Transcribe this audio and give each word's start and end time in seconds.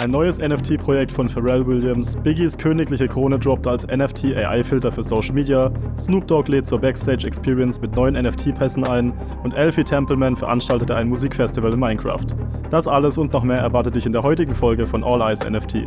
Ein 0.00 0.10
neues 0.10 0.38
NFT-Projekt 0.38 1.10
von 1.10 1.28
Pharrell 1.28 1.66
Williams, 1.66 2.16
Biggies 2.22 2.56
königliche 2.56 3.08
Krone 3.08 3.36
droppt 3.36 3.66
als 3.66 3.84
NFT 3.84 4.26
AI-Filter 4.36 4.92
für 4.92 5.02
Social 5.02 5.34
Media, 5.34 5.72
Snoop 5.96 6.24
Dogg 6.28 6.48
lädt 6.48 6.66
zur 6.66 6.78
Backstage 6.80 7.26
Experience 7.26 7.80
mit 7.80 7.96
neuen 7.96 8.14
NFT-Pässen 8.14 8.84
ein 8.84 9.12
und 9.42 9.54
Elfie 9.54 9.82
Templeman 9.82 10.36
veranstaltete 10.36 10.94
ein 10.94 11.08
Musikfestival 11.08 11.72
in 11.72 11.80
Minecraft. 11.80 12.26
Das 12.70 12.86
alles 12.86 13.18
und 13.18 13.32
noch 13.32 13.42
mehr 13.42 13.58
erwartet 13.58 13.96
dich 13.96 14.06
in 14.06 14.12
der 14.12 14.22
heutigen 14.22 14.54
Folge 14.54 14.86
von 14.86 15.02
All 15.02 15.20
Eyes 15.20 15.40
NFT. 15.40 15.78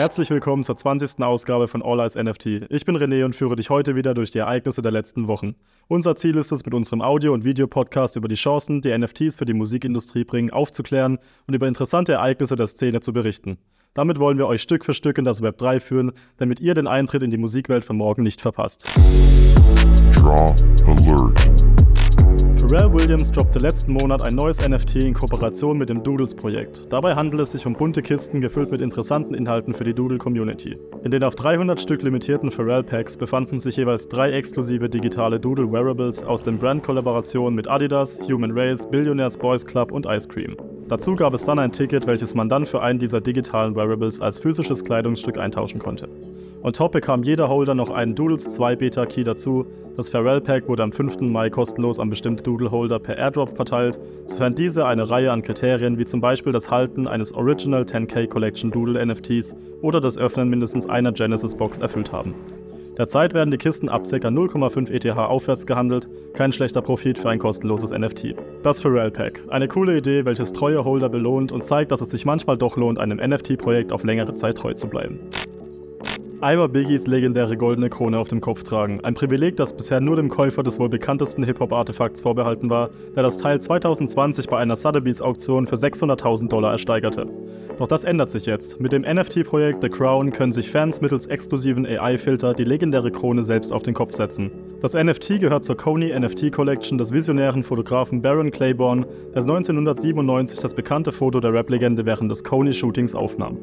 Herzlich 0.00 0.30
willkommen 0.30 0.64
zur 0.64 0.78
20. 0.78 1.22
Ausgabe 1.22 1.68
von 1.68 1.82
All 1.82 2.00
Eyes 2.00 2.14
NFT. 2.14 2.70
Ich 2.70 2.86
bin 2.86 2.96
René 2.96 3.22
und 3.22 3.36
führe 3.36 3.54
dich 3.54 3.68
heute 3.68 3.96
wieder 3.96 4.14
durch 4.14 4.30
die 4.30 4.38
Ereignisse 4.38 4.80
der 4.80 4.92
letzten 4.92 5.28
Wochen. 5.28 5.56
Unser 5.88 6.16
Ziel 6.16 6.38
ist 6.38 6.50
es, 6.52 6.64
mit 6.64 6.72
unserem 6.72 7.02
Audio- 7.02 7.34
und 7.34 7.44
Videopodcast 7.44 8.16
über 8.16 8.26
die 8.26 8.36
Chancen, 8.36 8.80
die 8.80 8.96
NFTs 8.96 9.36
für 9.36 9.44
die 9.44 9.52
Musikindustrie 9.52 10.24
bringen, 10.24 10.48
aufzuklären 10.52 11.18
und 11.46 11.52
über 11.52 11.68
interessante 11.68 12.14
Ereignisse 12.14 12.56
der 12.56 12.66
Szene 12.66 13.00
zu 13.00 13.12
berichten. 13.12 13.58
Damit 13.92 14.18
wollen 14.18 14.38
wir 14.38 14.46
euch 14.46 14.62
Stück 14.62 14.86
für 14.86 14.94
Stück 14.94 15.18
in 15.18 15.26
das 15.26 15.42
Web 15.42 15.58
3 15.58 15.80
führen, 15.80 16.12
damit 16.38 16.60
ihr 16.60 16.72
den 16.72 16.86
Eintritt 16.86 17.22
in 17.22 17.30
die 17.30 17.36
Musikwelt 17.36 17.84
von 17.84 17.98
morgen 17.98 18.22
nicht 18.22 18.40
verpasst. 18.40 18.86
Draw. 20.14 20.54
Pharrell 22.70 22.92
Williams 22.92 23.32
droppte 23.32 23.58
letzten 23.58 23.92
Monat 23.94 24.22
ein 24.22 24.36
neues 24.36 24.60
NFT 24.60 24.94
in 25.02 25.12
Kooperation 25.12 25.76
mit 25.76 25.88
dem 25.88 26.04
Doodles-Projekt. 26.04 26.84
Dabei 26.92 27.16
handelt 27.16 27.42
es 27.42 27.50
sich 27.50 27.66
um 27.66 27.72
bunte 27.72 28.00
Kisten 28.00 28.40
gefüllt 28.40 28.70
mit 28.70 28.80
interessanten 28.80 29.34
Inhalten 29.34 29.74
für 29.74 29.82
die 29.82 29.92
Doodle-Community. 29.92 30.78
In 31.02 31.10
den 31.10 31.24
auf 31.24 31.34
300 31.34 31.80
Stück 31.80 32.02
limitierten 32.02 32.52
Pharrell-Packs 32.52 33.16
befanden 33.16 33.58
sich 33.58 33.74
jeweils 33.74 34.06
drei 34.06 34.30
exklusive 34.30 34.88
digitale 34.88 35.40
Doodle-Wearables 35.40 36.22
aus 36.22 36.44
den 36.44 36.58
Brand-Kollaborationen 36.58 37.56
mit 37.56 37.66
Adidas, 37.66 38.20
Human 38.28 38.52
Race, 38.56 38.88
Billionaires 38.88 39.36
Boys 39.36 39.66
Club 39.66 39.90
und 39.90 40.06
Ice 40.06 40.28
Cream. 40.28 40.56
Dazu 40.90 41.14
gab 41.14 41.34
es 41.34 41.44
dann 41.44 41.60
ein 41.60 41.70
Ticket, 41.70 42.08
welches 42.08 42.34
man 42.34 42.48
dann 42.48 42.66
für 42.66 42.82
einen 42.82 42.98
dieser 42.98 43.20
digitalen 43.20 43.76
Wearables 43.76 44.20
als 44.20 44.40
physisches 44.40 44.82
Kleidungsstück 44.82 45.38
eintauschen 45.38 45.78
konnte. 45.78 46.08
On 46.64 46.72
top 46.72 46.90
bekam 46.90 47.22
jeder 47.22 47.48
Holder 47.48 47.76
noch 47.76 47.90
einen 47.90 48.16
Doodles 48.16 48.50
2 48.50 48.74
Beta 48.74 49.06
Key 49.06 49.22
dazu. 49.22 49.64
Das 49.96 50.10
Pharrell 50.10 50.40
Pack 50.40 50.66
wurde 50.66 50.82
am 50.82 50.90
5. 50.90 51.20
Mai 51.20 51.48
kostenlos 51.48 52.00
an 52.00 52.10
bestimmte 52.10 52.42
Doodle 52.42 52.72
Holder 52.72 52.98
per 52.98 53.16
Airdrop 53.16 53.54
verteilt, 53.54 54.00
sofern 54.26 54.56
diese 54.56 54.84
eine 54.84 55.08
Reihe 55.08 55.30
an 55.30 55.42
Kriterien 55.42 55.96
wie 55.96 56.06
zum 56.06 56.20
Beispiel 56.20 56.52
das 56.52 56.72
Halten 56.72 57.06
eines 57.06 57.32
Original 57.32 57.82
10K 57.82 58.26
Collection 58.26 58.72
Doodle 58.72 59.06
NFTs 59.06 59.54
oder 59.82 60.00
das 60.00 60.18
Öffnen 60.18 60.48
mindestens 60.48 60.88
einer 60.88 61.12
Genesis 61.12 61.54
Box 61.54 61.78
erfüllt 61.78 62.10
haben. 62.10 62.34
Derzeit 63.00 63.32
werden 63.32 63.50
die 63.50 63.56
Kisten 63.56 63.88
ab 63.88 64.04
ca. 64.04 64.16
0,5 64.28 64.90
ETH 64.90 65.16
aufwärts 65.16 65.64
gehandelt, 65.64 66.06
kein 66.34 66.52
schlechter 66.52 66.82
Profit 66.82 67.16
für 67.16 67.30
ein 67.30 67.38
kostenloses 67.38 67.92
NFT. 67.92 68.34
Das 68.62 68.78
Pharrell 68.78 69.10
Pack. 69.10 69.40
Eine 69.48 69.68
coole 69.68 69.96
Idee, 69.96 70.26
welches 70.26 70.52
treue 70.52 70.84
Holder 70.84 71.08
belohnt 71.08 71.50
und 71.50 71.64
zeigt, 71.64 71.92
dass 71.92 72.02
es 72.02 72.10
sich 72.10 72.26
manchmal 72.26 72.58
doch 72.58 72.76
lohnt, 72.76 72.98
einem 72.98 73.16
NFT-Projekt 73.16 73.90
auf 73.90 74.04
längere 74.04 74.34
Zeit 74.34 74.58
treu 74.58 74.74
zu 74.74 74.86
bleiben. 74.86 75.18
Einmal 76.42 76.68
Biggies 76.68 77.06
legendäre 77.06 77.56
goldene 77.56 77.88
Krone 77.88 78.18
auf 78.18 78.28
dem 78.28 78.42
Kopf 78.42 78.64
tragen. 78.64 79.02
Ein 79.02 79.14
Privileg, 79.14 79.56
das 79.56 79.72
bisher 79.72 80.02
nur 80.02 80.16
dem 80.16 80.28
Käufer 80.28 80.62
des 80.62 80.78
wohl 80.78 80.90
bekanntesten 80.90 81.42
Hip-Hop-Artefakts 81.42 82.20
vorbehalten 82.20 82.68
war, 82.68 82.90
der 83.16 83.22
das 83.22 83.38
Teil 83.38 83.62
2020 83.62 84.46
bei 84.46 84.58
einer 84.58 84.76
Sotheby's-Auktion 84.76 85.66
für 85.66 85.76
600.000 85.76 86.48
Dollar 86.48 86.72
ersteigerte. 86.72 87.28
Doch 87.80 87.88
das 87.88 88.04
ändert 88.04 88.28
sich 88.28 88.44
jetzt. 88.44 88.78
Mit 88.78 88.92
dem 88.92 89.06
NFT-Projekt 89.10 89.80
The 89.80 89.88
Crown 89.88 90.32
können 90.32 90.52
sich 90.52 90.70
Fans 90.70 91.00
mittels 91.00 91.24
exklusiven 91.24 91.86
AI-Filter 91.86 92.52
die 92.52 92.64
legendäre 92.64 93.10
Krone 93.10 93.42
selbst 93.42 93.72
auf 93.72 93.82
den 93.82 93.94
Kopf 93.94 94.12
setzen. 94.12 94.50
Das 94.82 94.92
NFT 94.92 95.40
gehört 95.40 95.64
zur 95.64 95.78
Coney 95.78 96.12
NFT 96.12 96.52
Collection 96.52 96.98
des 96.98 97.10
visionären 97.10 97.64
Fotografen 97.64 98.20
Baron 98.20 98.50
Claiborne, 98.50 99.06
der 99.34 99.40
1997 99.40 100.58
das 100.58 100.74
bekannte 100.74 101.10
Foto 101.10 101.40
der 101.40 101.54
Rap-Legende 101.54 102.04
während 102.04 102.30
des 102.30 102.44
Coney-Shootings 102.44 103.14
aufnahm. 103.14 103.56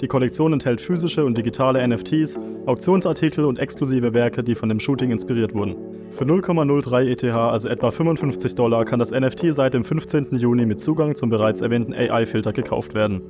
Die 0.00 0.06
Kollektion 0.06 0.52
enthält 0.52 0.80
physische 0.80 1.24
und 1.24 1.36
digitale 1.36 1.84
NFTs, 1.84 2.38
Auktionsartikel 2.66 3.44
und 3.44 3.58
exklusive 3.58 4.14
Werke, 4.14 4.42
die 4.42 4.54
von 4.54 4.70
dem 4.70 4.80
Shooting 4.80 5.10
inspiriert 5.10 5.54
wurden. 5.54 5.76
Für 6.12 6.24
0,03 6.24 7.08
ETH, 7.08 7.24
also 7.24 7.68
etwa 7.68 7.90
55 7.90 8.54
Dollar, 8.54 8.84
kann 8.84 8.98
das 8.98 9.10
NFT 9.10 9.54
seit 9.54 9.74
dem 9.74 9.84
15. 9.84 10.28
Juni 10.36 10.64
mit 10.64 10.80
Zugang 10.80 11.14
zum 11.14 11.28
bereits 11.28 11.60
erwähnten 11.60 11.92
AI-Filter 11.92 12.52
gekauft 12.52 12.94
werden. 12.94 13.20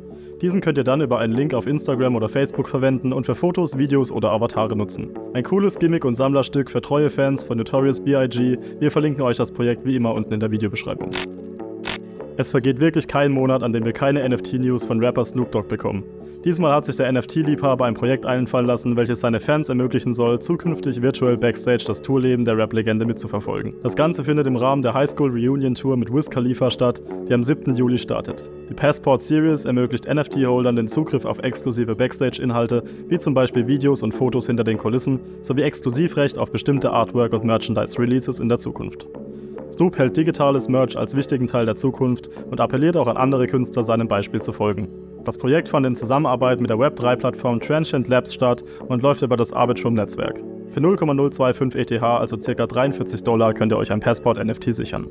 Diesen 0.41 0.61
könnt 0.61 0.79
ihr 0.79 0.85
dann 0.85 1.01
über 1.01 1.19
einen 1.19 1.33
Link 1.33 1.53
auf 1.55 1.67
Instagram 1.67 2.15
oder 2.15 2.29
Facebook 2.29 2.69
verwenden 2.69 3.13
und 3.13 3.27
für 3.27 3.35
Fotos, 3.35 3.77
Videos 3.77 4.13
oder 4.13 4.31
Avatare 4.31 4.77
nutzen. 4.77 5.11
Ein 5.33 5.43
cooles 5.43 5.79
Gimmick 5.79 6.05
und 6.05 6.15
Sammlerstück 6.15 6.71
für 6.71 6.81
treue 6.81 7.11
Fans 7.11 7.43
von 7.43 7.59
Notorious 7.59 8.01
B.I.G. 8.01 8.59
Wir 8.79 8.91
verlinken 8.91 9.23
euch 9.23 9.37
das 9.37 9.51
Projekt 9.51 9.85
wie 9.85 9.97
immer 9.97 10.15
unten 10.15 10.35
in 10.35 10.41
der 10.41 10.51
Videobeschreibung. 10.51 11.11
Es 12.37 12.51
vergeht 12.51 12.81
wirklich 12.81 13.09
kein 13.09 13.33
Monat, 13.33 13.63
an 13.63 13.73
dem 13.73 13.85
wir 13.85 13.93
keine 13.93 14.29
NFT-News 14.29 14.85
von 14.85 15.03
Rapper 15.03 15.25
Snoop 15.25 15.51
Dogg 15.53 15.69
bekommen. 15.69 16.05
Diesmal 16.45 16.75
hat 16.75 16.85
sich 16.85 16.97
der 16.97 17.11
NFT-Liebhaber 17.11 17.87
ein 17.87 17.95
Projekt 17.95 18.27
einfallen 18.27 18.67
lassen, 18.67 18.97
welches 18.97 19.21
seine 19.21 19.41
Fans 19.41 19.71
ermöglichen 19.71 20.13
soll, 20.13 20.41
zukünftig 20.41 21.01
virtuell 21.01 21.39
Backstage 21.39 21.85
das 21.87 22.03
Tourleben 22.03 22.45
der 22.45 22.59
Rap-Legende 22.59 23.07
mitzuverfolgen. 23.07 23.73
Das 23.83 23.97
Ganze 23.97 24.25
findet 24.25 24.47
im 24.47 24.57
Rahmen 24.57 24.83
der 24.83 24.93
High 24.93 25.09
School 25.09 25.31
Reunion 25.31 25.75
Tour 25.75 25.97
mit 25.97 26.13
Wiz 26.13 26.29
Khalifa 26.29 26.71
statt, 26.71 27.03
die 27.27 27.33
am 27.33 27.43
7. 27.43 27.75
Juli 27.75 27.99
startet. 27.99 28.51
Die 28.69 28.75
Passport 28.75 29.23
Series 29.23 29.65
ermöglicht 29.65 30.07
NFT-Holdern 30.07 30.77
den 30.77 30.87
Zugriff 30.87 31.25
auf 31.25 31.39
exklusive 31.39 31.97
Backstage-Inhalte, 31.97 32.85
wie 33.09 33.19
zum 33.19 33.33
Beispiel 33.33 33.67
Videos 33.67 34.03
und 34.03 34.13
Fotos 34.13 34.47
hinter 34.47 34.65
den 34.65 34.77
Kulissen, 34.77 35.21
sowie 35.41 35.63
Exklusivrecht 35.63 36.37
auf 36.37 36.53
bestimmte 36.53 36.91
Artwork- 36.91 37.33
und 37.33 37.45
Merchandise-Releases 37.45 38.41
in 38.41 38.51
der 38.51 38.59
Zukunft. 38.59 39.09
Snoop 39.75 39.99
hält 39.99 40.17
digitales 40.17 40.69
Merch 40.69 40.97
als 40.97 41.17
wichtigen 41.17 41.49
Teil 41.49 41.67
der 41.67 41.75
Zukunft 41.75 42.31
und 42.49 42.61
appelliert 42.61 42.97
auch 42.97 43.09
an 43.09 43.17
andere 43.17 43.49
Künstler, 43.49 43.83
seinem 43.83 44.07
Beispiel 44.07 44.41
zu 44.41 44.53
folgen. 44.53 44.87
Das 45.25 45.37
Projekt 45.37 45.69
fand 45.69 45.85
in 45.85 45.97
Zusammenarbeit 45.97 46.61
mit 46.61 46.71
der 46.71 46.77
Web3-Plattform 46.77 47.59
Transient 47.59 48.07
Labs 48.07 48.33
statt 48.33 48.63
und 48.87 49.03
läuft 49.03 49.23
über 49.23 49.37
das 49.37 49.53
Arbitrum-Netzwerk. 49.53 50.41
Für 50.71 50.81
0,025 50.81 51.91
ETH, 51.91 52.01
also 52.01 52.37
ca. 52.37 52.67
43 52.69 53.25
Dollar, 53.25 53.53
könnt 53.53 53.73
ihr 53.73 53.77
euch 53.77 53.91
ein 53.91 53.99
Passport-NFT 53.99 54.73
sichern. 54.77 55.09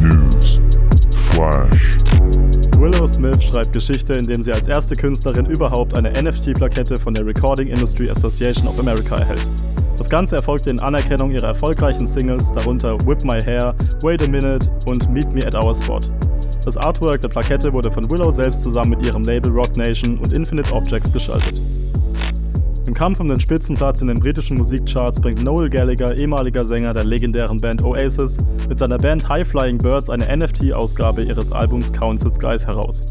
News. 0.00 0.58
Flash. 1.32 1.98
Willow 2.78 3.06
Smith 3.06 3.42
schreibt 3.44 3.74
Geschichte, 3.74 4.14
indem 4.14 4.40
sie 4.40 4.52
als 4.52 4.68
erste 4.68 4.96
Künstlerin 4.96 5.44
überhaupt 5.44 5.98
eine 5.98 6.10
NFT-Plakette 6.10 6.96
von 6.96 7.12
der 7.12 7.26
Recording 7.26 7.68
Industry 7.68 8.08
Association 8.08 8.68
of 8.68 8.80
America 8.80 9.16
erhält. 9.16 9.46
Das 9.96 10.10
Ganze 10.10 10.36
erfolgte 10.36 10.70
in 10.70 10.80
Anerkennung 10.80 11.30
ihrer 11.30 11.48
erfolgreichen 11.48 12.06
Singles, 12.06 12.50
darunter 12.50 12.98
Whip 13.06 13.22
My 13.24 13.40
Hair, 13.40 13.74
Wait 14.02 14.22
a 14.24 14.28
Minute 14.28 14.70
und 14.86 15.08
Meet 15.08 15.32
Me 15.32 15.46
at 15.46 15.54
Our 15.54 15.72
Spot. 15.72 16.00
Das 16.64 16.76
Artwork 16.76 17.20
der 17.20 17.28
Plakette 17.28 17.72
wurde 17.72 17.92
von 17.92 18.10
Willow 18.10 18.30
selbst 18.30 18.62
zusammen 18.62 18.90
mit 18.90 19.06
ihrem 19.06 19.22
Label 19.22 19.52
Rock 19.52 19.76
Nation 19.76 20.18
und 20.18 20.32
Infinite 20.32 20.72
Objects 20.72 21.12
gestaltet. 21.12 21.60
Im 22.86 22.92
Kampf 22.92 23.20
um 23.20 23.28
den 23.28 23.38
Spitzenplatz 23.38 24.02
in 24.02 24.08
den 24.08 24.18
britischen 24.18 24.58
Musikcharts 24.58 25.20
bringt 25.20 25.42
Noel 25.42 25.70
Gallagher, 25.70 26.16
ehemaliger 26.18 26.64
Sänger 26.64 26.92
der 26.92 27.04
legendären 27.04 27.58
Band 27.58 27.82
Oasis, 27.82 28.38
mit 28.68 28.78
seiner 28.78 28.98
Band 28.98 29.28
High 29.28 29.46
Flying 29.46 29.78
Birds 29.78 30.10
eine 30.10 30.24
NFT-Ausgabe 30.36 31.22
ihres 31.22 31.52
Albums 31.52 31.92
Council 31.92 32.32
Skies 32.32 32.66
heraus. 32.66 33.02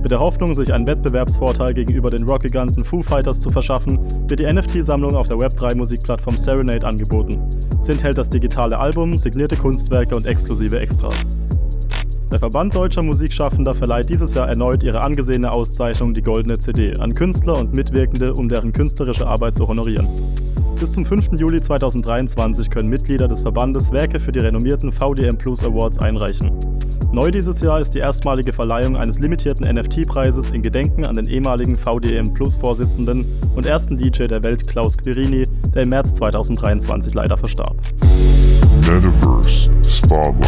Mit 0.00 0.12
der 0.12 0.20
Hoffnung, 0.20 0.54
sich 0.54 0.72
einen 0.72 0.86
Wettbewerbsvorteil 0.86 1.74
gegenüber 1.74 2.08
den 2.08 2.22
Rockgiganten 2.22 2.84
Foo 2.84 3.02
Fighters 3.02 3.40
zu 3.40 3.50
verschaffen, 3.50 3.98
wird 4.28 4.38
die 4.38 4.46
NFT-Sammlung 4.46 5.16
auf 5.16 5.26
der 5.26 5.38
Web3-Musikplattform 5.38 6.38
Serenade 6.38 6.86
angeboten. 6.86 7.40
Sie 7.80 7.92
enthält 7.92 8.16
das 8.16 8.30
digitale 8.30 8.78
Album, 8.78 9.18
signierte 9.18 9.56
Kunstwerke 9.56 10.14
und 10.14 10.24
exklusive 10.24 10.78
Extras. 10.78 11.48
Der 12.30 12.38
Verband 12.38 12.76
Deutscher 12.76 13.02
Musikschaffender 13.02 13.74
verleiht 13.74 14.08
dieses 14.08 14.34
Jahr 14.34 14.48
erneut 14.48 14.82
ihre 14.82 15.00
angesehene 15.00 15.50
Auszeichnung, 15.50 16.12
die 16.12 16.22
Goldene 16.22 16.58
CD, 16.58 16.92
an 16.98 17.12
Künstler 17.12 17.58
und 17.58 17.74
Mitwirkende, 17.74 18.34
um 18.34 18.48
deren 18.48 18.72
künstlerische 18.72 19.26
Arbeit 19.26 19.56
zu 19.56 19.66
honorieren. 19.66 20.06
Bis 20.80 20.92
zum 20.92 21.04
5. 21.04 21.30
Juli 21.40 21.60
2023 21.60 22.70
können 22.70 22.88
Mitglieder 22.88 23.26
des 23.26 23.42
Verbandes 23.42 23.90
Werke 23.90 24.20
für 24.20 24.30
die 24.30 24.38
renommierten 24.38 24.92
VDM 24.92 25.36
Plus 25.36 25.64
Awards 25.64 25.98
einreichen. 25.98 26.52
Neu 27.10 27.32
dieses 27.32 27.60
Jahr 27.60 27.80
ist 27.80 27.96
die 27.96 27.98
erstmalige 27.98 28.52
Verleihung 28.52 28.96
eines 28.96 29.18
limitierten 29.18 29.66
NFT-Preises 29.66 30.50
in 30.50 30.62
Gedenken 30.62 31.04
an 31.04 31.16
den 31.16 31.26
ehemaligen 31.26 31.74
VDM 31.74 32.32
Plus 32.32 32.54
Vorsitzenden 32.54 33.26
und 33.56 33.66
ersten 33.66 33.96
DJ 33.96 34.28
der 34.28 34.44
Welt 34.44 34.68
Klaus 34.68 34.96
Quirini, 34.96 35.48
der 35.74 35.82
im 35.82 35.88
März 35.88 36.14
2023 36.14 37.12
leider 37.12 37.36
verstarb. 37.36 37.76
Metaverse 38.86 39.70
Spotlight 39.88 40.47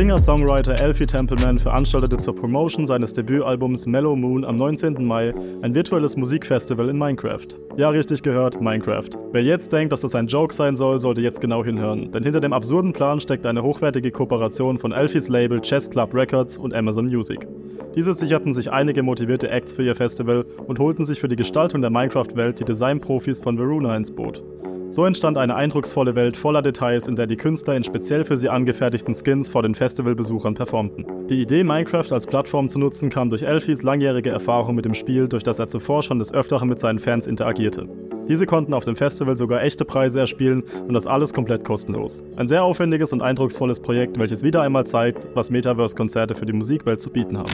Singer-Songwriter 0.00 0.80
Alfie 0.80 1.04
Templeman 1.04 1.58
veranstaltete 1.58 2.16
zur 2.16 2.34
Promotion 2.34 2.86
seines 2.86 3.12
Debütalbums 3.12 3.84
Mellow 3.84 4.16
Moon 4.16 4.46
am 4.46 4.56
19. 4.56 5.04
Mai 5.04 5.34
ein 5.60 5.74
virtuelles 5.74 6.16
Musikfestival 6.16 6.88
in 6.88 6.96
Minecraft. 6.96 7.46
Ja, 7.76 7.90
richtig 7.90 8.22
gehört, 8.22 8.58
Minecraft. 8.62 9.10
Wer 9.32 9.42
jetzt 9.42 9.70
denkt, 9.74 9.92
dass 9.92 10.00
das 10.00 10.14
ein 10.14 10.26
Joke 10.26 10.54
sein 10.54 10.74
soll, 10.74 11.00
sollte 11.00 11.20
jetzt 11.20 11.42
genau 11.42 11.62
hinhören, 11.62 12.10
denn 12.12 12.22
hinter 12.22 12.40
dem 12.40 12.54
absurden 12.54 12.94
Plan 12.94 13.20
steckt 13.20 13.44
eine 13.44 13.62
hochwertige 13.62 14.10
Kooperation 14.10 14.78
von 14.78 14.94
Alfies 14.94 15.28
Label 15.28 15.60
Chess 15.60 15.90
Club 15.90 16.14
Records 16.14 16.56
und 16.56 16.72
Amazon 16.72 17.08
Music. 17.08 17.46
Diese 17.94 18.14
sicherten 18.14 18.54
sich 18.54 18.72
einige 18.72 19.02
motivierte 19.02 19.50
Acts 19.50 19.74
für 19.74 19.82
ihr 19.82 19.94
Festival 19.94 20.46
und 20.66 20.78
holten 20.78 21.04
sich 21.04 21.20
für 21.20 21.28
die 21.28 21.36
Gestaltung 21.36 21.82
der 21.82 21.90
Minecraft-Welt 21.90 22.58
die 22.58 22.64
Designprofis 22.64 23.38
von 23.38 23.58
Veruna 23.58 23.94
ins 23.98 24.10
Boot. 24.10 24.42
So 24.90 25.04
entstand 25.04 25.38
eine 25.38 25.54
eindrucksvolle 25.54 26.16
Welt 26.16 26.36
voller 26.36 26.62
Details, 26.62 27.06
in 27.06 27.14
der 27.14 27.28
die 27.28 27.36
Künstler 27.36 27.76
in 27.76 27.84
speziell 27.84 28.24
für 28.24 28.36
sie 28.36 28.48
angefertigten 28.48 29.14
Skins 29.14 29.48
vor 29.48 29.62
den 29.62 29.76
Festivalbesuchern 29.76 30.54
performten. 30.54 31.06
Die 31.28 31.40
Idee, 31.40 31.62
Minecraft 31.62 32.10
als 32.10 32.26
Plattform 32.26 32.68
zu 32.68 32.80
nutzen, 32.80 33.08
kam 33.08 33.30
durch 33.30 33.42
Elfies 33.42 33.84
langjährige 33.84 34.30
Erfahrung 34.30 34.74
mit 34.74 34.84
dem 34.84 34.94
Spiel, 34.94 35.28
durch 35.28 35.44
das 35.44 35.60
er 35.60 35.68
zuvor 35.68 36.02
schon 36.02 36.18
des 36.18 36.34
Öfteren 36.34 36.68
mit 36.68 36.80
seinen 36.80 36.98
Fans 36.98 37.28
interagierte. 37.28 37.88
Diese 38.28 38.46
konnten 38.46 38.74
auf 38.74 38.84
dem 38.84 38.96
Festival 38.96 39.36
sogar 39.36 39.62
echte 39.62 39.84
Preise 39.84 40.18
erspielen 40.18 40.64
und 40.88 40.94
das 40.94 41.06
alles 41.06 41.32
komplett 41.32 41.64
kostenlos. 41.64 42.24
Ein 42.34 42.48
sehr 42.48 42.64
aufwendiges 42.64 43.12
und 43.12 43.22
eindrucksvolles 43.22 43.78
Projekt, 43.78 44.18
welches 44.18 44.42
wieder 44.42 44.62
einmal 44.62 44.86
zeigt, 44.88 45.28
was 45.34 45.50
Metaverse-Konzerte 45.50 46.34
für 46.34 46.46
die 46.46 46.52
Musikwelt 46.52 47.00
zu 47.00 47.10
bieten 47.10 47.38
haben. 47.38 47.50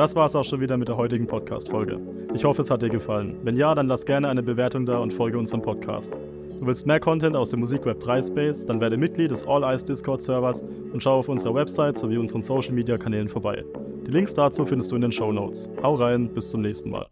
Das 0.00 0.16
war 0.16 0.24
es 0.24 0.34
auch 0.34 0.44
schon 0.44 0.62
wieder 0.62 0.78
mit 0.78 0.88
der 0.88 0.96
heutigen 0.96 1.26
Podcast-Folge. 1.26 2.00
Ich 2.32 2.42
hoffe, 2.46 2.62
es 2.62 2.70
hat 2.70 2.80
dir 2.80 2.88
gefallen. 2.88 3.36
Wenn 3.42 3.54
ja, 3.54 3.74
dann 3.74 3.86
lass 3.86 4.06
gerne 4.06 4.30
eine 4.30 4.42
Bewertung 4.42 4.86
da 4.86 4.96
und 4.96 5.12
folge 5.12 5.36
unserem 5.36 5.60
Podcast. 5.60 6.14
Du 6.58 6.66
willst 6.66 6.86
mehr 6.86 6.98
Content 6.98 7.36
aus 7.36 7.50
dem 7.50 7.60
Musikweb 7.60 8.00
3 8.00 8.22
Space, 8.22 8.64
dann 8.64 8.80
werde 8.80 8.96
Mitglied 8.96 9.30
des 9.30 9.46
All 9.46 9.62
Eyes 9.62 9.84
Discord 9.84 10.22
Servers 10.22 10.64
und 10.94 11.02
schau 11.02 11.18
auf 11.18 11.28
unserer 11.28 11.54
Website 11.54 11.98
sowie 11.98 12.16
unseren 12.16 12.40
Social 12.40 12.72
Media 12.72 12.96
Kanälen 12.96 13.28
vorbei. 13.28 13.62
Die 14.06 14.10
Links 14.10 14.32
dazu 14.32 14.64
findest 14.64 14.90
du 14.90 14.96
in 14.96 15.02
den 15.02 15.12
Show 15.12 15.32
Notes. 15.32 15.68
Hau 15.82 15.92
rein, 15.96 16.32
bis 16.32 16.50
zum 16.50 16.62
nächsten 16.62 16.88
Mal. 16.88 17.06